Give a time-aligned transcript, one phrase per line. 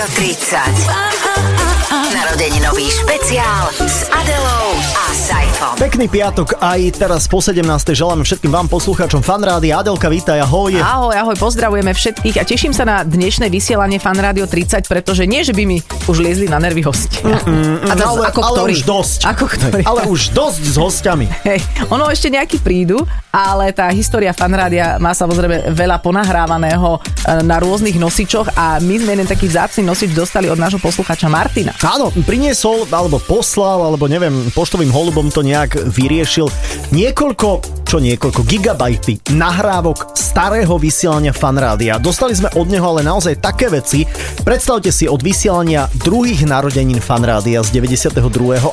[0.00, 1.19] Rádio 30.
[2.40, 5.76] Narodeninový špeciál s Adelou a Saifom.
[5.76, 7.60] Pekný piatok aj teraz po 17.
[7.92, 9.76] želám všetkým vám poslucháčom Fanrády.
[9.76, 10.72] Adelka, vítaj, ahoj.
[10.80, 15.44] Ahoj, ahoj, pozdravujeme všetkých a teším sa na dnešné vysielanie Fan Rádio 30, pretože nie,
[15.44, 17.20] že by mi už liezli na nervy hosti.
[17.20, 18.72] Mm, a to, ale, ako ale ktorý?
[18.72, 19.20] už dosť.
[19.28, 19.82] Ako ktorý?
[19.84, 21.26] Ale už dosť s hostiami.
[21.52, 21.60] Hej,
[21.92, 26.98] ono ešte nejaký prídu, ale tá história fanrádia má samozrejme veľa ponahrávaného e,
[27.44, 31.76] na rôznych nosičoch a my sme jeden taký vzácny nosič dostali od nášho poslucháča Martina.
[31.84, 36.46] Áno, priniesol, alebo poslal, alebo neviem, poštovým holubom to nejak vyriešil.
[36.94, 41.98] Niekoľko, čo niekoľko, gigabajty nahrávok starého vysielania fanrádia.
[41.98, 44.06] Dostali sme od neho ale naozaj také veci.
[44.46, 48.22] Predstavte si od vysielania druhých narodenín fanrádia z 92.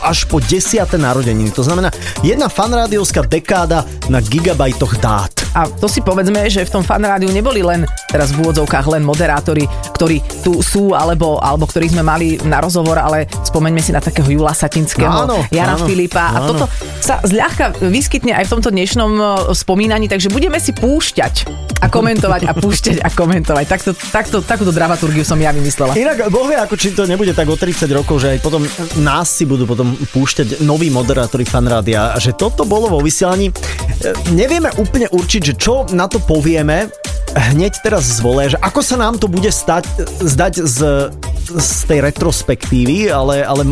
[0.06, 0.86] až po 10.
[0.94, 1.50] narodeniny.
[1.58, 1.90] To znamená
[2.22, 5.47] jedna fanrádiovská dekáda na gigabajtoch dát.
[5.58, 9.66] A to si povedzme, že v tom fanrádiu neboli len teraz v úvodzovkách len moderátori,
[9.98, 14.30] ktorí tu sú alebo, alebo ktorí sme mali na rozhovor, ale spomeňme si na takého
[14.30, 16.48] Jula Satinského, Áno, Jana áno, Filipa a áno.
[16.54, 16.66] toto
[17.02, 19.24] sa zľahka vyskytne aj v tomto dnešnom e,
[19.58, 23.66] spomínaní, takže budeme si púšťať a komentovať a púšťať a komentovať.
[23.70, 25.94] Takto, takto, takúto dramaturgiu som ja vymyslela.
[25.94, 28.66] Inak Boh vie, ako či to nebude tak o 30 rokov, že aj potom
[29.02, 33.54] nás si budú potom púšťať noví moderátori fanrádia a že toto bolo vo vysielaní.
[34.34, 36.90] Nevieme úplne určiť, že čo na to povieme,
[37.38, 39.86] hneď teraz zvolé, že ako sa nám to bude stať,
[40.26, 40.78] zdať z,
[41.52, 43.64] z tej retrospektívy, ale, ale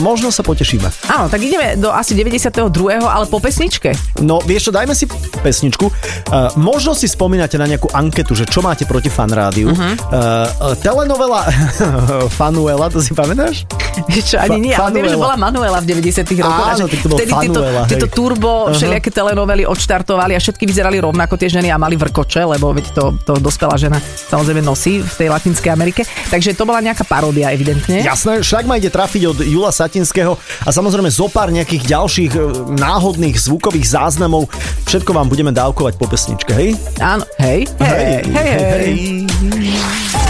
[0.00, 0.88] možno sa potešíme.
[1.12, 2.56] Áno, tak ideme do asi 92.
[3.00, 3.92] ale po pesničke.
[4.24, 5.04] No vieš čo, dajme si
[5.44, 5.86] pesničku.
[5.86, 9.72] Uh, možno si spomínate na nejakú anketu, že čo máte proti fanrádiu.
[9.72, 9.92] Uh-huh.
[10.10, 11.44] Uh, telenovela
[12.38, 13.68] Fanuela, to si pamätáš?
[14.08, 16.68] Čo, ani Fa- nie, ale viem, že bola Manuela v 90 rokoch.
[16.76, 17.90] Áno, tak to bol vtedy tieto, Fanuela, hej.
[17.94, 18.74] tieto turbo, Aha.
[18.76, 23.04] všelijaké telenovely odštartovali a všetky vyzerali rovnako tie ženy a mali vrkoče, lebo veď to,
[23.26, 23.98] to dospelá žena
[24.30, 26.06] samozrejme nosí v tej Latinskej Amerike.
[26.30, 28.06] Takže to bola nejaká paródia evidentne.
[28.06, 32.40] Jasné, však ma ide trafiť od Jula Satinského a samozrejme zo pár nejakých ďalších e,
[32.78, 34.46] náhodných zvukových záznamov.
[34.86, 36.78] Všetko vám budeme dávkovať po pesničke, hej?
[37.02, 38.62] Áno, hej, hej, hej, hej.
[38.62, 38.94] hej.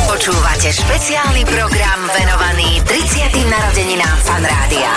[0.08, 3.28] Počúvate špeciálny program venovaný 30.
[3.44, 4.92] narodeninám Fanrádia.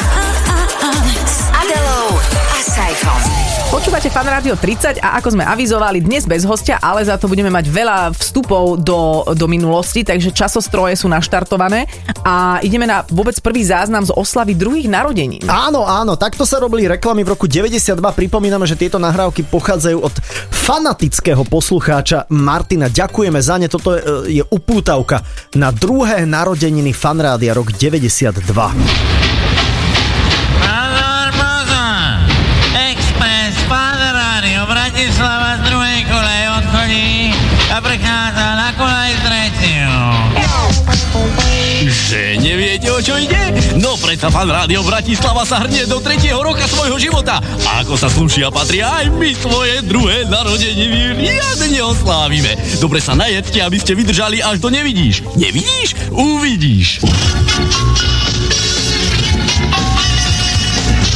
[1.27, 2.42] S Adelou
[2.73, 3.21] Saifom.
[3.69, 7.53] Počúvate Fan Rádio 30 a ako sme avizovali, dnes bez hostia, ale za to budeme
[7.53, 11.85] mať veľa vstupov do, do minulosti, takže časostroje sú naštartované
[12.25, 15.45] a ideme na vôbec prvý záznam z oslavy druhých narodení.
[15.45, 17.93] Áno, áno, takto sa robili reklamy v roku 92.
[18.01, 20.13] Pripomíname, že tieto nahrávky pochádzajú od
[20.49, 22.89] fanatického poslucháča Martina.
[22.89, 23.69] Ďakujeme za ne.
[23.69, 24.01] Toto je,
[24.41, 25.21] je upútavka
[25.53, 29.22] na druhé narodeniny fanrádia rok 92.
[37.73, 39.97] a prechádza na kolej z treciu.
[41.83, 43.49] Že neviete, o čo ide?
[43.81, 47.41] No predsa fan Rádio Bratislava sa hrnie do tretieho roka svojho života.
[47.41, 52.53] A ako sa slúšia patria, aj my svoje druhé narodeniny riadne oslávime.
[52.77, 55.25] Dobre sa najedzte, aby ste vydržali až do nevidíš.
[55.33, 55.97] Nevidíš?
[56.13, 57.01] Uvidíš.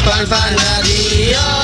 [0.01, 1.56] Fan Fan Radio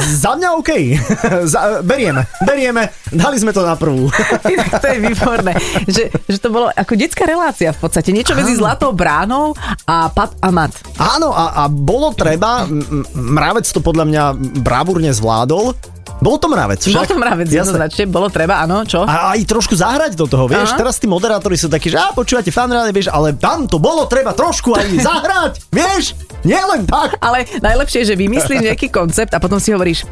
[0.00, 0.70] Za mňa OK.
[1.52, 2.92] Za, berieme, berieme.
[3.12, 4.08] Dali sme to na prvú.
[4.82, 5.54] To je výborné,
[5.86, 8.10] že, že to bolo ako detská relácia v podstate.
[8.10, 9.54] Niečo medzi Zlatou bránou
[9.86, 10.74] a Pat a Mat.
[10.98, 12.66] Áno, a, a bolo treba,
[13.14, 14.22] Mravec to podľa mňa
[14.64, 15.76] bravúrne zvládol.
[16.22, 16.94] Bol to Mravec však?
[16.94, 19.02] Bol to mravec, jednoznačne, bolo treba, áno, čo?
[19.02, 20.78] A aj trošku zahrať do toho, vieš, Aha.
[20.78, 24.06] teraz tí moderátori sú takí, že a počúvate fan rádio, vieš, ale tam to bolo
[24.06, 26.14] treba trošku aj zahrať, vieš,
[26.46, 27.18] nie len tak.
[27.18, 30.06] Ale najlepšie je, že vymyslíš nejaký koncept a potom si hovoríš,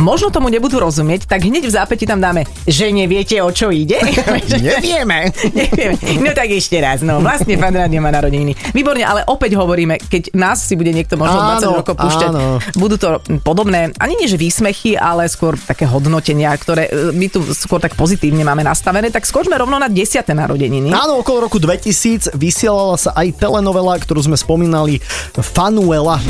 [0.00, 4.00] možno tomu nebudú rozumieť, tak hneď v zápäti tam dáme, že neviete, o čo ide.
[4.66, 5.30] Nevieme.
[5.52, 5.96] Nevieme.
[6.18, 8.56] No tak ešte raz, no vlastne fan rádio má narodeniny.
[8.72, 12.58] Výborne, ale opäť hovoríme, keď nás si bude niekto možno Áno, 20 rokov púšťať, áno.
[12.80, 17.44] budú to podobné, ani nie že výsmechy, ale skôr také hodnotenia, ktoré e, my tu
[17.52, 20.24] skôr tak pozitívne máme nastavené, tak skočme rovno na 10.
[20.24, 20.90] narodeniny.
[20.90, 25.02] Áno, okolo roku 2000 vysielala sa aj telenovela, ktorú sme spomínali,
[25.40, 26.20] Fanuela.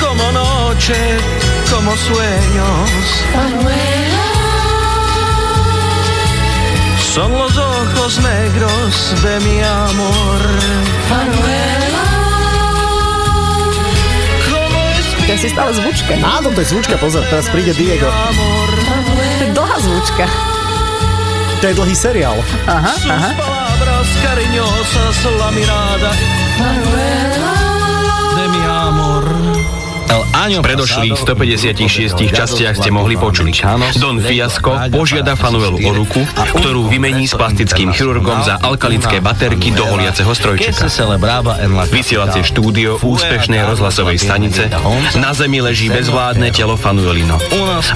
[0.00, 1.20] como noche,
[1.70, 2.90] como sueños.
[7.14, 10.40] Son los ojos negros de mi amor.
[15.26, 16.14] Je si stále zvučka.
[16.26, 18.10] Áno, to je zvučka, pozor, teraz príde Diego.
[18.10, 18.70] amor.
[19.38, 20.26] To je dlhá zvučka.
[21.60, 22.34] To je dlhý seriál.
[22.66, 23.30] Aha, aha.
[23.38, 26.10] palabras cariñosas, la mirada
[28.36, 29.24] de mi amor.
[30.10, 33.60] El V predošlých 156 častiach ste mohli počuť.
[34.00, 36.24] Don Fiasco požiada Fanuelu o ruku,
[36.56, 40.88] ktorú vymení s plastickým chirurgom za alkalické baterky do holiaceho strojčeka.
[41.92, 44.72] Vysielacie štúdio úspešnej rozhlasovej stanice
[45.20, 47.36] na zemi leží bezvládne telo Fanuelino.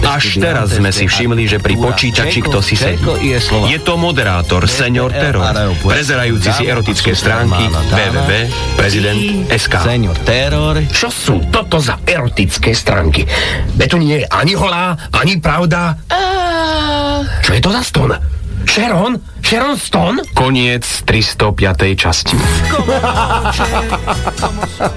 [0.05, 3.00] Až teraz sme si všimli, že pri počítači kto si sedí.
[3.73, 5.49] Je to moderátor Senior Terror,
[5.81, 9.75] prezerajúci si erotické stránky www.prezident.sk.
[10.93, 12.33] Čo sú toto za erotické
[12.75, 13.22] stránky?
[13.78, 15.94] Veď tu nie je ani holá, ani pravda.
[17.40, 18.10] Čo je to za ston?
[18.66, 19.12] Sharon?
[19.40, 20.25] Sharon Stone?
[20.32, 21.52] Koniec 305.
[21.94, 22.32] časti.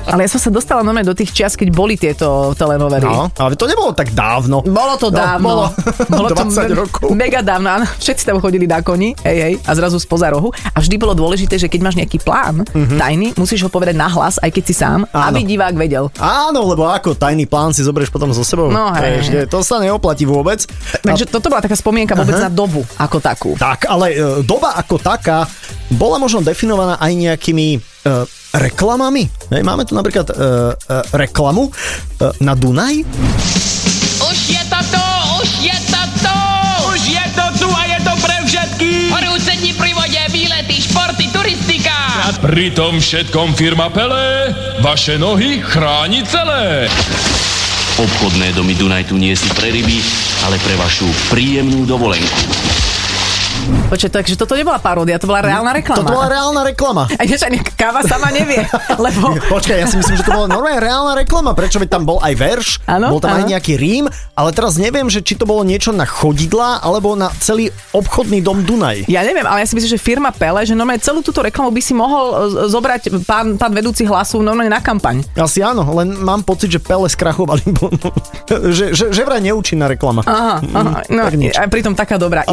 [0.08, 3.04] Ale ja som sa dostala normálne do tých čias, keď boli tieto telenovely.
[3.04, 4.64] No, ale to nebolo tak dávno.
[4.64, 5.44] Bolo to No, dávno.
[5.44, 5.66] bolo.
[6.08, 7.08] bolo to 20 me- rokov.
[7.12, 7.86] Mega dávno, áno.
[7.94, 10.48] Všetci tam chodili na koni, hej, hej, a zrazu spoza rohu.
[10.70, 12.63] A vždy bolo dôležité, že keď máš nejaký plán
[12.94, 15.04] tajný, musíš ho povedať nahlas, aj keď si sám.
[15.10, 15.25] Áno.
[15.30, 16.08] aby divák vedel.
[16.18, 18.70] Áno, lebo ako tajný plán si zoberieš potom so sebou.
[18.70, 19.20] No, hej.
[19.20, 20.63] Ešte, to sa neoplatí vôbec.
[21.00, 22.48] Takže toto bola taká spomienka vôbec Aha.
[22.48, 23.52] na dobu ako takú.
[23.57, 25.50] Tak, ale e, doba ako taká
[25.89, 27.80] bola možno definovaná aj nejakými e,
[28.54, 29.25] reklamami.
[29.50, 30.44] Hej, máme tu napríklad e, e,
[31.18, 31.71] reklamu e,
[32.45, 33.01] na Dunaj.
[34.27, 35.07] Už je to tu,
[35.42, 36.39] už je to tu!
[36.94, 39.09] Už je to tu a je to pre všetkých!
[39.13, 41.98] Horúce dni pri vode, výlety, športy, turistika!
[42.38, 44.53] Pri tom všetkom firma Pele
[44.86, 46.86] vaše nohy chráni celé.
[47.98, 49.98] Obchodné domy Dunaj tu nie sú pre ryby,
[50.45, 52.76] ale pre vašu príjemnú dovolenku.
[53.68, 56.00] Počkaj, takže toto nebola paródia, to bola reálna reklama.
[56.04, 57.04] Toto bola reálna reklama.
[57.08, 58.64] A vieš, ani káva sama nevie,
[59.06, 59.36] lebo...
[59.48, 61.52] Počkaj, ja si myslím, že to bola normálne reálna reklama.
[61.56, 61.80] Prečo?
[61.80, 63.52] Veď tam bol aj verš, Áno, bol tam aj áno.
[63.56, 64.06] nejaký rím,
[64.36, 68.64] ale teraz neviem, že či to bolo niečo na chodidla, alebo na celý obchodný dom
[68.64, 69.08] Dunaj.
[69.08, 71.81] Ja neviem, ale ja si myslím, že firma Pele, že normálne celú túto reklamu by
[71.81, 72.36] si mohol e,
[72.68, 75.24] zobrať pán, pán vedúci hlasu normálne na kampaň.
[75.40, 77.63] Asi áno, len mám pocit, že Pele skrachovali.
[78.78, 80.24] že, že, že vraj neúčinná reklama.
[80.28, 80.92] Aha, aha.
[81.08, 81.56] No, tak nič.
[81.56, 82.44] a pritom taká dobrá.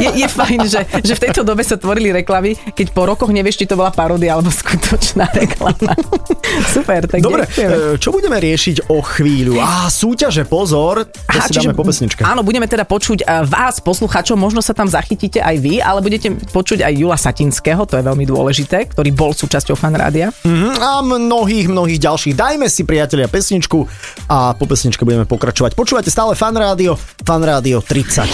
[0.00, 3.62] Je, je fajn, že, že v tejto dobe sa tvorili reklamy, keď po rokoch nevieš,
[3.62, 5.94] či to bola paródia alebo skutočná reklama.
[6.74, 7.96] Super, tak Dobre, ďakujeme.
[7.96, 9.56] e, čo budeme riešiť o chvíľu?
[9.56, 12.26] Á, súťaže, pozor, to Aha, si dáme po pesničke.
[12.26, 16.34] Áno, budeme teda počuť eh, vás, posluchačov, možno sa tam zachytíte aj vy, ale budete
[16.50, 20.34] počuť aj Jula Satinského, to je veľmi dôležité, ktorý bol súčasťou fanrádia.
[20.42, 22.34] Mhm, A mnohých, mnohých ďalších.
[22.34, 23.84] Dajme si, priatelia, pesničku
[24.26, 25.76] a po pesničke budeme pokračovať.
[25.76, 28.26] Počúvate stále Fan Rádio, Fan Rádio 30.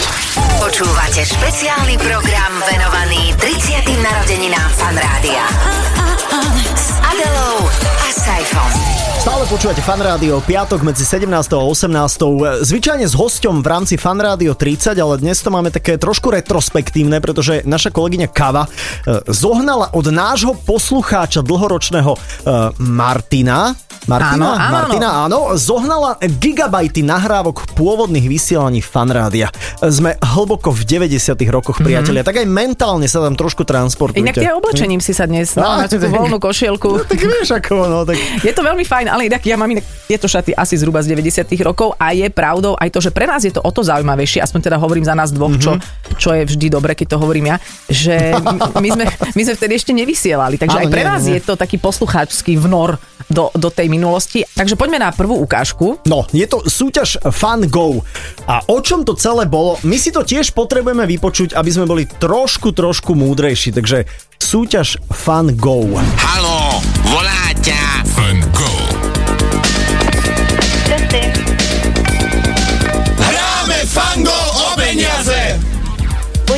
[0.58, 4.02] Počúvate špeciálny program venovaný 30.
[4.02, 5.44] narodeninám Fanrádia.
[6.74, 7.66] S Adelou
[8.06, 8.97] a Saifom.
[9.28, 11.28] Stále počúvate Fan Rádio, piatok medzi 17.
[11.28, 12.64] a 18.
[12.64, 17.20] Zvyčajne s hosťom v rámci Fan Rádio 30, ale dnes to máme také trošku retrospektívne,
[17.20, 18.68] pretože naša kolegyňa Kava e,
[19.28, 22.18] zohnala od nášho poslucháča dlhoročného e,
[22.80, 23.76] Martina,
[24.08, 29.52] Martina, Áno, áno, Martina, áno, zohnala gigabajty nahrávok pôvodných vysielaní fanrádia.
[29.84, 34.24] Sme hlboko v 90 rokoch, priatelia, tak aj mentálne sa tam trošku transportujete.
[34.24, 37.04] Inak tie oblečením si sa dnes No, no, na tú tak- voľnú košielku.
[37.04, 38.16] Tak vieš ako, no, tak...
[38.40, 41.26] Je to veľmi fajn, ale inak ja mám inak tieto šaty asi zhruba z 90
[41.60, 44.60] rokov a je pravdou aj to, že pre nás je to o to zaujímavejšie, aspoň
[44.62, 45.82] teda hovorím za nás dvoch, čo, Mhm.
[46.14, 48.38] čo je vždy dobre, keď to hovorím ja, že
[48.78, 49.04] my sme,
[49.34, 51.34] my sme vtedy ešte nevysielali, takže Áno, aj pre nie, nás nie.
[51.34, 52.94] je to taký poslucháčský vnor
[53.26, 54.46] do, do tej minulosti.
[54.46, 55.98] Takže poďme na prvú ukážku.
[56.04, 58.00] No, je to súťaž Fun Go.
[58.44, 59.76] A o čom to celé bolo?
[59.82, 63.70] My si to tiež potrebujeme vypočuť, aby sme boli trošku, trošku múdrejší.
[63.70, 65.84] Takže súťaž Fun Go.
[66.16, 68.06] Halo, volá ťa.
[68.08, 68.87] Fan Go.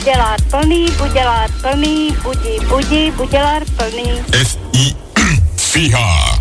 [0.01, 4.25] budelár plný, budelár plný, budí, budí, budelár plný.
[4.33, 4.97] F-I,
[5.61, 6.41] fíha.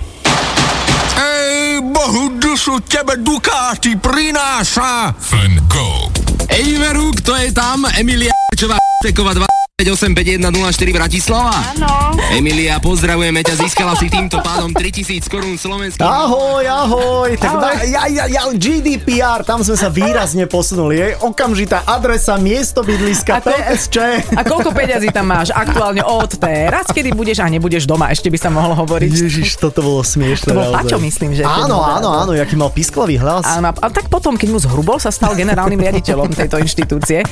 [1.19, 5.11] Ej, bohu dušu, tebe Dukáty prináša.
[5.19, 6.07] Fun Go.
[6.47, 9.58] Ej, Veruk, to je tam, Emilia Čová, 20.
[9.79, 11.55] 585104 Bratislava.
[11.71, 12.11] Áno.
[12.35, 16.03] Emilia, pozdravujeme ťa, získala si týmto pádom 3000 korún slovenských.
[16.03, 17.31] Ahoj, ahoj.
[17.39, 17.87] Tak ahoj.
[17.87, 20.99] Ja, ja, ja, GDPR, tam sme sa výrazne posunuli.
[20.99, 23.95] Je okamžitá adresa, miesto bydliska, a to, PSČ.
[24.35, 28.35] A koľko peňazí tam máš aktuálne od teraz, kedy budeš a nebudeš doma, ešte by
[28.35, 29.11] sa mohlo hovoriť.
[29.15, 30.59] Ježiš, toto bolo smiešne.
[30.59, 31.47] To Paťo, myslím, že.
[31.47, 33.47] Áno, áno, áno, aký mal pisklavý hlas.
[33.47, 37.23] Áno, a tak potom, keď mu zhrubol, sa stal generálnym riaditeľom tejto inštitúcie.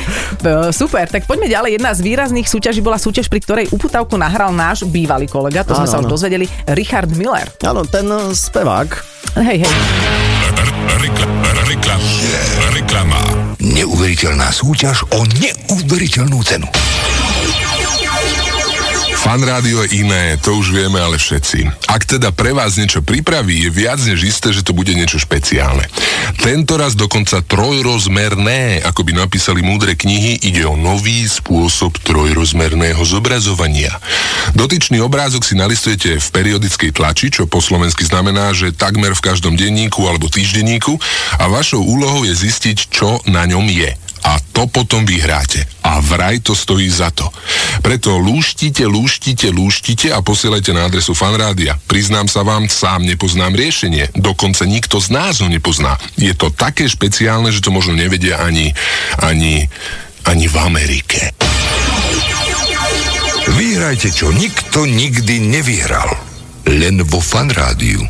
[0.72, 1.75] Super, tak poďme ďalej.
[1.75, 5.89] Jedna z výrazných súťaží bola súťaž, pri ktorej uputavku nahral náš bývalý kolega, to sme
[5.89, 6.46] Áno, sa už dozvedeli,
[6.77, 7.50] Richard Miller.
[7.65, 8.89] Áno, ten eh, spevák.
[9.41, 9.74] Hej, hej.
[10.98, 12.10] Reklama.
[12.74, 13.22] Reklama.
[13.58, 16.70] Neuveriteľná súťaž o neuveriteľnú cenu.
[19.18, 21.90] Fan rádio je iné, to už vieme ale všetci.
[21.90, 25.90] Ak teda pre vás niečo pripraví, je viac než isté, že to bude niečo špeciálne.
[26.38, 33.98] Tento raz dokonca trojrozmerné, ako by napísali múdre knihy, ide o nový spôsob trojrozmerného zobrazovania.
[34.54, 39.58] Dotyčný obrázok si nalistujete v periodickej tlači, čo po slovensky znamená, že takmer v každom
[39.58, 40.94] denníku alebo týždenníku
[41.42, 45.64] a vašou úlohou je zistiť, čo na ňom je a to potom vyhráte.
[45.88, 47.32] A vraj to stojí za to.
[47.80, 51.80] Preto lúštite, lúštite, lúštite a posielajte na adresu fanrádia.
[51.88, 54.12] Priznám sa vám, sám nepoznám riešenie.
[54.20, 55.96] Dokonca nikto z nás ho nepozná.
[56.20, 58.76] Je to také špeciálne, že to možno nevedia ani,
[59.24, 59.72] ani,
[60.28, 61.32] ani v Amerike.
[63.48, 66.12] Vyhrajte, čo nikto nikdy nevyhral.
[66.68, 68.04] Len vo fanrádiu.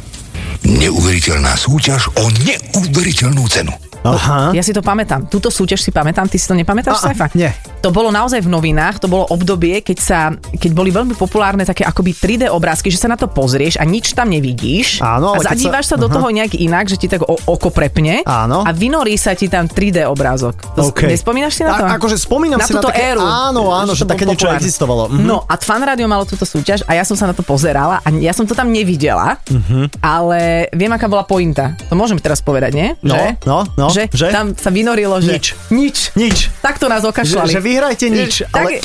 [0.66, 3.87] Neuveriteľná súťaž o neuveriteľnú cenu.
[4.16, 4.56] Aha.
[4.56, 5.28] Ja si to pamätám.
[5.28, 7.28] Túto súťaž si pamätám, ty si to nepamätáš, Saifa?
[7.36, 7.52] nie.
[7.78, 11.82] To bolo naozaj v novinách, to bolo obdobie, keď, sa, keď boli veľmi populárne také
[11.82, 15.00] akoby 3D obrázky, že sa na to pozrieš a nič tam nevidíš.
[15.00, 16.16] Áno, a zadívaš sa, sa- do aha.
[16.16, 18.26] toho nejak inak, že ti tak o, oko prepne.
[18.26, 18.62] Áno.
[18.62, 20.58] A vynorí sa ti tam 3D obrázok.
[20.74, 21.06] To, OK.
[21.06, 21.86] Nespomínaš si na to?
[21.86, 23.22] A- akože spomínam na si na také- éru.
[23.22, 25.08] áno, áno, že také niečo existovalo.
[25.08, 25.22] Mhm.
[25.22, 28.10] No a Fan Radio malo túto súťaž a ja som sa na to pozerala a
[28.10, 30.02] ja som to tam nevidela, Mhm.
[30.02, 30.40] ale
[30.72, 31.78] viem, aká bola pointa.
[31.86, 32.90] To môžem teraz povedať, nie?
[33.00, 33.28] No, že?
[33.46, 34.10] no, no, že?
[34.10, 34.28] že?
[34.30, 35.30] Tam sa vynorilo, že...
[35.32, 35.46] Nič.
[35.70, 35.98] Nič.
[36.16, 36.38] Nič.
[36.60, 37.48] Takto nás okašľali.
[37.48, 38.80] Že- že vyhrajte nič, ale-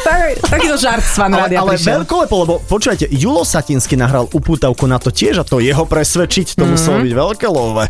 [0.00, 2.00] Tak, takýto žart z Fan Ale, Rádia ale prišiel.
[2.00, 6.64] veľkolepo, lebo počúvajte, Julo Satinsky nahral upútavku na to tiež a to jeho presvedčiť, to
[6.64, 6.70] Mhm.
[6.70, 7.84] muselo byť veľké love.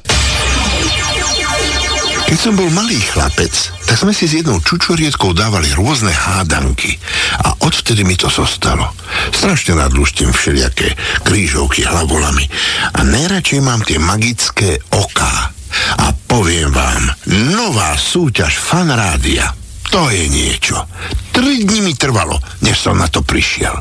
[2.26, 3.50] Keď som bol malý chlapec,
[3.84, 6.94] tak sme si s jednou čučorietkou dávali rôzne hádanky.
[7.42, 8.86] A odvtedy mi to zostalo.
[9.30, 12.46] Strašne rád luštím všelijaké krížovky hlavolami.
[12.94, 15.50] A najradšej mám tie magické oká.
[15.96, 17.02] A poviem vám,
[17.50, 19.50] nová súťaž fanrádia.
[19.90, 20.86] To je niečo.
[21.34, 23.74] Tri dni mi trvalo, než som na to prišiel.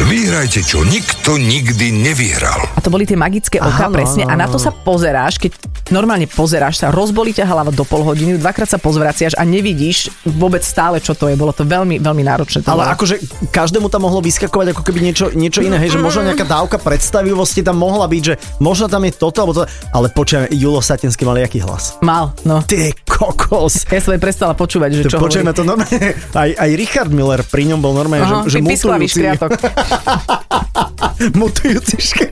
[0.00, 2.56] Vyhrajte, čo nikto nikdy nevyhral.
[2.72, 4.24] A to boli tie magické oka, Áno, presne.
[4.24, 4.64] áno, A na to áno.
[4.64, 5.52] sa pozeráš, keď
[5.92, 10.64] normálne pozeráš sa, rozbolí ťa hlava do pol hodiny, dvakrát sa pozvraciaš a nevidíš vôbec
[10.64, 11.36] stále, čo to je.
[11.36, 12.64] Bolo to veľmi, veľmi náročné.
[12.64, 12.94] To Ale bolo.
[12.96, 13.14] akože
[13.52, 17.60] každému tam mohlo vyskakovať ako keby niečo, niečo iné, hej, že možno nejaká dávka predstavivosti
[17.60, 21.36] tam mohla byť, že možno tam je toto, alebo to, ale počujem, Julo Satinský mal
[21.36, 22.00] jaký hlas.
[22.00, 22.64] Mal, no.
[22.64, 23.84] Ty kokos.
[23.92, 27.68] Ja som aj prestala počúvať, že čo Počujeme to normálne, aj, aj Richard Miller pri
[27.68, 28.64] ňom bol normálne, Aha, že, že
[31.34, 32.24] もっと言ってしか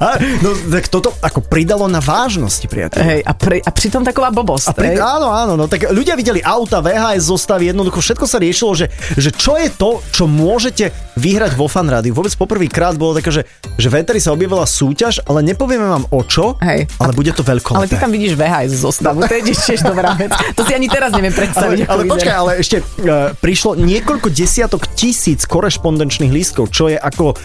[0.00, 3.00] A, no, tak toto ako pridalo na vážnosti, priateľ.
[3.04, 4.72] Hej, a, pri, a pritom taková blbosť.
[4.72, 4.98] A pri, hej.
[5.00, 8.86] áno, áno, no tak ľudia videli auta, VHS zostavy, jednoducho všetko sa riešilo, že,
[9.16, 10.88] že čo je to, čo môžete
[11.20, 12.16] vyhrať vo fan rádiu.
[12.16, 13.42] Vôbec poprvýkrát bolo také, že,
[13.76, 16.88] že v Eteri sa objavila súťaž, ale nepovieme vám o čo, Hej.
[16.98, 17.76] ale bude to veľko.
[17.76, 20.32] Ale ty tam vidíš VHS zostavu, to je tiež dobrá vec.
[20.56, 21.78] To si ani teraz neviem ale, predstaviť.
[21.86, 22.12] ale vyzerá.
[22.16, 27.36] počkaj, ale ešte uh, prišlo niekoľko desiatok tisíc korešpondenčných lístkov, čo je ako...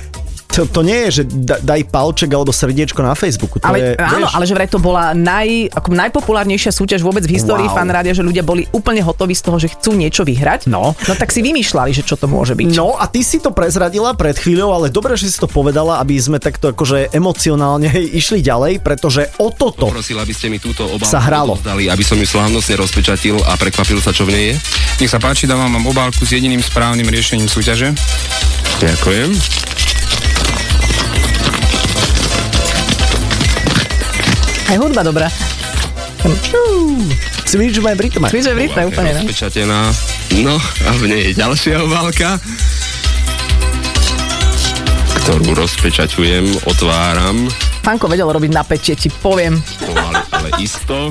[0.60, 3.64] To, to nie je, že da, daj palček alebo srdiečko na Facebooku.
[3.64, 7.24] To Ale, je, áno, vieš, ale že vraj to bola naj, ako najpopulárnejšia súťaž vôbec
[7.24, 7.80] v histórii Wow.
[7.80, 10.68] fanrádia, že ľudia boli úplne hotoví z toho, že chcú niečo vyhrať.
[10.68, 10.92] No.
[10.92, 12.76] no tak si vymýšľali, že čo to môže byť.
[12.76, 16.20] No a ty si to prezradila pred chvíľou, ale dobre, že si to povedala, aby
[16.20, 17.88] sme takto akože emocionálne
[18.20, 21.56] išli ďalej, pretože o toto Poprosil, aby ste mi túto obálku Sa hralo.
[21.56, 24.56] odovzdali, aby som ju slávnostne rozpečatil a prekvapil sa, čo v nej je.
[25.00, 27.96] Nech sa páči, dávam vám obálku s jediným správnym riešením súťaže.
[28.84, 29.89] Ďakujem.
[34.70, 35.28] Aj hudba dobrá.
[37.50, 39.22] Vidíš, že v rytme úplne, no.
[39.26, 39.80] Rozpečatená.
[40.46, 42.38] No a v nej je ďalšia obálka,
[45.26, 47.50] ktorú rozpečaťujem, otváram,
[47.82, 49.58] Fanko vedel robiť napätie, ti poviem.
[49.98, 51.10] ale, ale isto.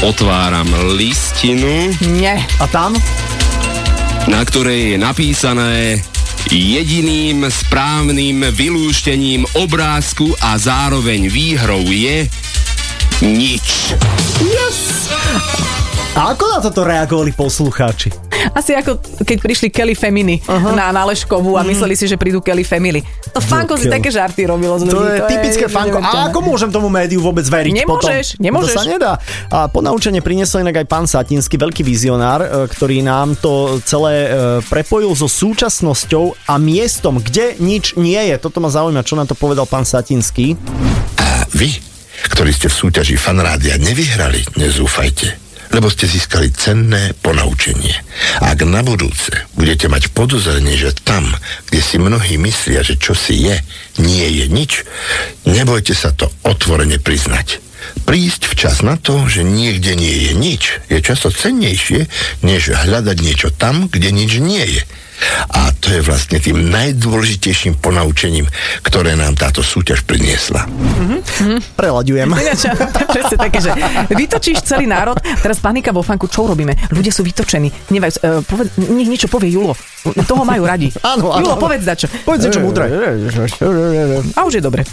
[0.00, 2.40] Otváram listinu, Nie.
[2.56, 2.96] A tam?
[4.28, 6.00] na ktorej je napísané
[6.48, 12.28] jediným správnym vylúštením obrázku a zároveň výhrou je
[13.20, 13.92] nič.
[14.40, 15.12] Yes!
[16.16, 18.10] A ako na toto reagovali poslucháči?
[18.56, 20.72] Asi ako keď prišli Kelly Feminy uh-huh.
[20.72, 23.04] na, na Leškovú a mysleli si, že prídu Kelly Family.
[23.36, 25.20] To Fanko si také žarty robilo z To ľudí.
[25.20, 26.00] je typické fanko.
[26.00, 28.42] A ako môžem tomu médiu vôbec veriť Nemôžeš, potom?
[28.42, 28.74] nemôžeš.
[28.74, 29.12] To sa nedá.
[29.52, 34.28] A ponaučenie priniesol inak aj pán Satinsky, veľký vizionár, e, ktorý nám to celé e,
[34.66, 38.34] prepojil so súčasnosťou a miestom, kde nič nie je.
[38.40, 40.56] Toto ma zaujíma, čo na to povedal pán Satinský.
[41.20, 41.89] A vy,
[42.28, 47.94] ktorí ste v súťaži fanrádia nevyhrali, nezúfajte lebo ste získali cenné ponaučenie.
[48.42, 51.30] Ak na budúce budete mať podozrenie, že tam,
[51.70, 53.54] kde si mnohí myslia, že čo si je,
[54.02, 54.82] nie je nič,
[55.46, 57.62] nebojte sa to otvorene priznať.
[58.02, 62.10] Prísť včas na to, že niekde nie je nič, je často cennejšie,
[62.42, 64.82] než hľadať niečo tam, kde nič nie je.
[65.52, 68.46] A to je vlastne tým najdôležitejším ponaučením,
[68.84, 70.66] ktoré nám táto súťaž priniesla.
[71.76, 72.28] Prelaďujem.
[72.30, 72.74] Ináč, je
[73.16, 73.70] presne také, že
[74.12, 76.76] vytočíš celý národ, teraz panika vo fanku, čo urobíme?
[76.92, 77.68] Ľudia sú vytočení.
[77.92, 79.74] Nevaj, uh, poved, nech niečo povie Julo.
[80.00, 80.88] Toho majú radi.
[81.12, 81.44] Áno, áno.
[81.44, 82.08] Julo, povedz dačo.
[82.24, 82.88] Povedz niečo múdre.
[84.38, 84.86] A už je dobre.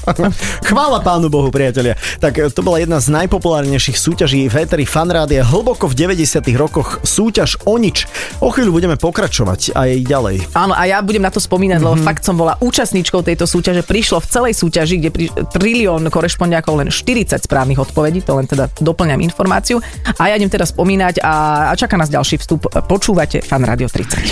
[0.67, 1.95] Chvála pánu Bohu, priatelia.
[2.19, 6.99] Tak e, to bola jedna z najpopulárnejších súťaží v éteri Fanrádia hlboko v 90 rokoch
[7.07, 8.09] súťaž o nič.
[8.43, 10.49] O chvíľu budeme pokračovať aj ďalej.
[10.57, 12.01] Áno, a ja budem na to spomínať, mm-hmm.
[12.01, 13.85] lebo fakt som bola účastníčkou tejto súťaže.
[13.85, 18.65] Prišlo v celej súťaži, kde pri, trilión korešpondiakov len 40 správnych odpovedí, to len teda
[18.81, 19.77] doplňam informáciu.
[20.17, 22.65] A ja idem teda spomínať a, a čaká nás ďalší vstup.
[22.89, 24.25] Počúvate Fan Radio 30.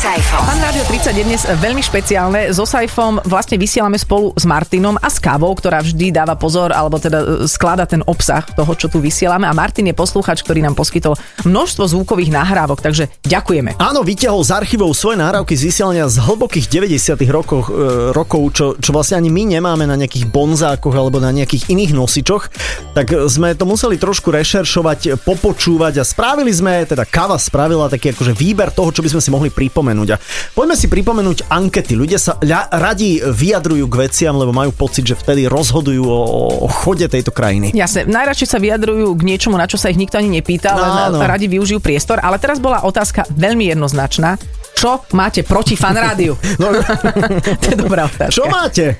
[0.05, 0.45] Saifom.
[0.45, 2.53] Fan Rádio 30 je dnes veľmi špeciálne.
[2.53, 7.01] So Saifom vlastne vysielame spolu s Martinom a s Kávou, ktorá vždy dáva pozor, alebo
[7.01, 9.49] teda e, sklada ten obsah toho, čo tu vysielame.
[9.49, 11.17] A Martin je posluchač, ktorý nám poskytol
[11.49, 13.81] množstvo zvukových nahrávok, takže ďakujeme.
[13.81, 18.67] Áno, vyťahol z archívov svoje nahrávky z vysielania z hlbokých 90 rokoch, e, rokov, čo,
[18.77, 22.53] čo vlastne ani my nemáme na nejakých bonzákoch alebo na nejakých iných nosičoch,
[22.93, 28.37] tak sme to museli trošku rešeršovať, popočúvať a spravili sme, teda Kava spravila taký akože
[28.37, 29.94] výber toho, čo by sme si mohli pripomenúť.
[30.03, 30.19] A
[30.51, 31.95] poďme si pripomenúť ankety.
[31.95, 36.21] Ľudia sa ľa, radi vyjadrujú k veciam, lebo majú pocit, že vtedy rozhodujú o,
[36.65, 37.71] o chode tejto krajiny.
[37.71, 41.23] Jasne, najradšej sa vyjadrujú k niečomu, na čo sa ich nikto ani nepýta, len Áno.
[41.23, 42.19] radi využijú priestor.
[42.19, 44.35] Ale teraz bola otázka veľmi jednoznačná.
[44.75, 46.35] Čo máte proti fan rádiu?
[46.59, 46.71] No,
[47.63, 48.33] to je dobrá otázka.
[48.33, 48.97] čo máte?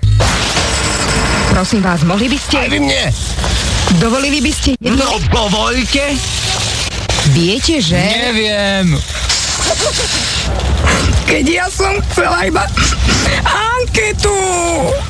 [1.51, 2.57] Prosím vás, mohli by ste...
[2.67, 3.05] Aj vy mne!
[4.03, 4.71] Dovolili by ste...
[4.83, 6.19] No, dovolte!
[7.31, 7.97] Viete, že...
[7.97, 8.99] Neviem.
[11.25, 12.65] Keď ja som chcela iba
[13.45, 14.39] anketu.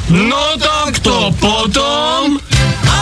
[0.09, 2.39] No tak to potom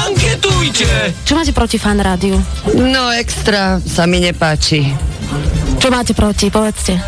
[0.08, 1.14] anketujte.
[1.22, 2.40] Čo máte proti fan rádiu?
[2.74, 4.90] No extra sa mi nepáči.
[5.78, 6.50] Čo máte proti?
[6.50, 6.98] Povedzte.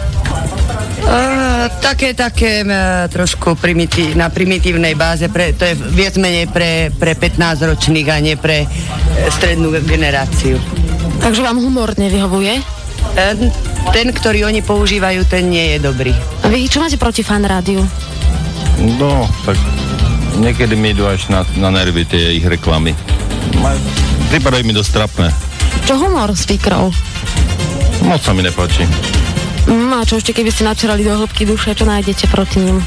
[1.04, 6.88] Uh, také, také uh, trošku primití, na primitívnej báze, pre, to je viac menej pre,
[6.96, 8.70] pre 15 ročných a nie pre uh,
[9.28, 10.56] strednú generáciu.
[11.20, 12.56] Takže vám humor nevyhovuje?
[13.20, 16.12] Uh, ten, ktorý oni používajú, ten nie je dobrý.
[16.44, 17.82] A vy čo máte proti fan rádiu?
[18.98, 19.58] No, tak
[20.38, 22.96] niekedy mi idú až na, na nervy tie ich reklamy.
[24.30, 25.28] Pripadajú mi dosť trapné.
[25.84, 26.90] Čo humor s výkrou?
[28.02, 28.84] Moc sa mi nepáči.
[29.64, 32.78] Mm, a čo ešte keby ste načerali do hĺbky duše, čo nájdete proti ním?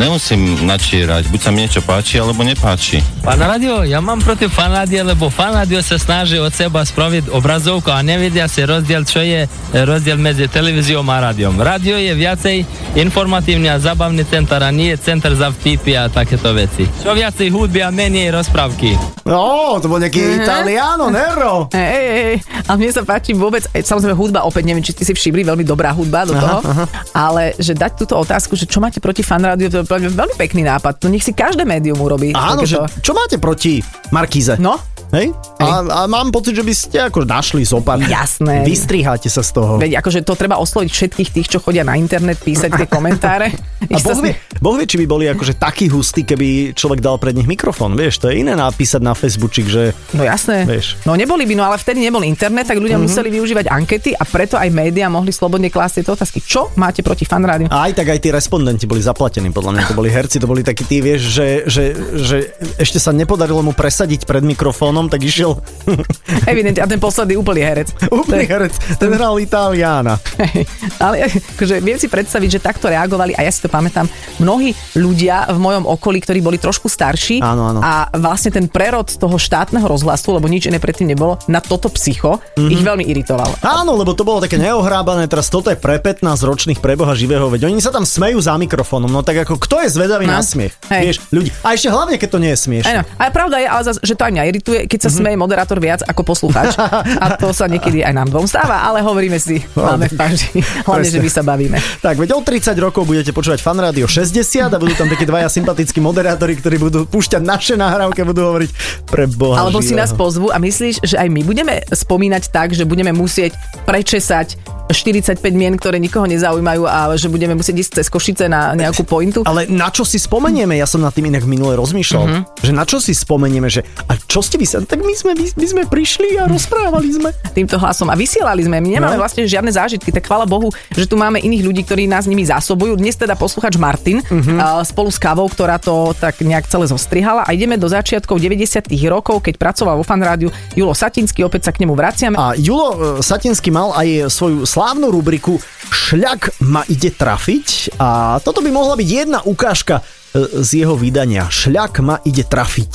[0.00, 3.04] Nemusím načierať, buď sa mi niečo páči, alebo nepáči.
[3.20, 7.28] Fan rádio, ja mám proti fan rádia, lebo fan rádio sa snaží od seba spraviť
[7.28, 9.44] obrazovku a nevedia si rozdiel, čo je
[9.76, 11.52] rozdiel medzi televíziou a rádiom.
[11.52, 12.56] Rádio je viacej
[12.96, 16.88] informatívny a zabavný center a nie je center za vtipy a takéto veci.
[17.04, 18.96] Čo viacej hudby a menej rozprávky.
[19.28, 20.36] No, to bol nejaký Mhm.
[20.40, 21.68] Italiano, Nero.
[21.76, 22.34] Hej, hej.
[22.66, 25.62] A mne sa páči vôbec, e, samozrejme hudba, opäť neviem, či ty si všimli, veľmi
[25.62, 26.84] dobrá hudba do Aha, toho, aha.
[27.12, 30.36] ale že dať túto otázku, že čo máte proti fan rádiu, to je veľmi veľmi
[30.38, 31.02] pekný nápad.
[31.02, 32.30] No nech si každé médium urobí.
[32.36, 33.82] Áno, že, čo máte proti
[34.14, 34.54] Markíze?
[34.60, 34.89] No?
[35.10, 35.34] Hej?
[35.58, 37.98] A, a mám pocit, že by ste ako našli zopár.
[37.98, 38.62] Jasné.
[38.62, 39.76] Vystriháte sa z toho.
[39.76, 43.50] Veď akože to treba osloviť všetkých tých, čo chodia na internet, písať tie komentáre.
[43.90, 47.32] A boh vie, boh vie, či by boli akože takí hustí, keby človek dal pred
[47.32, 47.96] nich mikrofón.
[47.96, 49.96] Vieš, to je iné napísať na Facebookčik, že...
[50.12, 50.68] No jasné.
[50.68, 51.00] Vieš.
[51.02, 53.08] No neboli by, no ale vtedy nebol internet, tak ľudia Mhm.
[53.08, 53.16] mm-hmm.
[53.16, 56.38] museli využívať ankety a preto aj médiá mohli slobodne klásť tieto otázky.
[56.38, 57.72] Čo máte proti fan rádiu?
[57.72, 60.60] A aj tak aj tí respondenti boli zaplatení, podľa mňa to boli herci, to boli
[60.60, 61.84] takí tí, vieš, že, že,
[62.20, 62.36] že
[62.76, 65.56] ešte sa nepodarilo mu presadiť pred mikrofónom, tak išiel
[66.50, 67.88] Evidentne, a ten posledný úplný herec.
[68.08, 70.18] úplný herec, ten hral Italiana.
[70.36, 71.14] Hej, Ale
[71.54, 74.04] akože viem si predstaviť, že takto reagovali a ja si to pamätám
[74.36, 77.80] mnohí ľudia v mojom okolí, ktorí boli trošku starší Áno, áno.
[77.80, 82.42] a vlastne ten prerod toho štátneho rozhlasu, lebo nič iné predtým nebolo, na toto psycho
[82.52, 82.68] Mhm.
[82.68, 83.52] ich veľmi iritovalo.
[83.60, 87.66] Áno, lebo to bolo také neohrábané, teraz toto je pre 15 ročných preboha živého, veď
[87.66, 90.32] oni sa tam smejú za mikrofónom, no tak ako kto je zvedavý No.
[90.32, 90.74] na smiech?
[90.88, 91.02] Hej.
[91.02, 91.50] Vieš, ľudí.
[91.60, 92.90] A ešte hlavne, keď to nie je smiešne.
[92.92, 95.78] Áno, ale pravda je, ale zas, že to aj mňa irituje, keď sa smeje moderátor
[95.78, 96.74] viac ako poslucháč.
[97.22, 100.50] A to sa niekedy aj nám dvom stáva, ale hovoríme si, máme v paži.
[100.82, 101.14] Hlavne, Presne.
[101.14, 101.78] že my sa bavíme.
[102.00, 104.34] Tak, veď o 30 rokov budete počúvať Fan Radio 60
[104.66, 108.70] a budú tam takí dvaja sympatickí moderátori, ktorí budú púšťať naše nahrávky a budú hovoriť
[109.06, 110.02] pre Boha Alebo si živého.
[110.02, 115.38] nás pozvú a myslíš, že aj my budeme spomínať tak, že budeme musieť prečesať 45
[115.52, 119.46] mien, ktoré nikoho nezaujímajú a že budeme musieť ísť cez Košice na nejakú pointu.
[119.46, 120.74] Ale na čo si spomenieme?
[120.74, 122.40] Ja som nad tým inak minule rozmýšľal, Mhm.
[122.58, 124.79] že na čo si spomenieme, že a čo ste vy sa...
[124.82, 127.30] Tak my sme, my, my sme prišli a rozprávali sme.
[127.50, 128.78] týmto hlasom a vysielali sme.
[128.78, 129.20] My nemáme No.
[129.20, 132.94] vlastne žiadne zážitky, tak chvála Bohu, že tu máme iných ľudí, ktorí nás nimi zásobujú.
[132.94, 134.54] Dnes teda posluchač Martin Mhm.
[134.54, 138.86] uh, spolu s Kavou, ktorá to tak nejak celé zostrihala a ideme do začiatkov 90
[139.06, 142.34] rokov, keď pracoval vo fan rádiu Julo Satinsky, opäť sa k nemu vraciame.
[142.34, 145.58] A Julo e, Satinsky mal aj svoju slávnu rubriku
[145.90, 147.66] Šľak ma ide trafiť
[147.96, 151.46] a toto by mohla byť jedna ukážka e, z jeho vydania.
[151.46, 152.92] Šľak ma ide trafiť.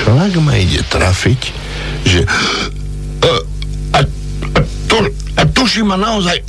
[0.00, 1.40] Šlak ma ide trafiť,
[2.08, 2.24] že...
[3.20, 3.30] A,
[3.96, 4.98] a, a, tu,
[5.36, 6.40] a tuši ma naozaj...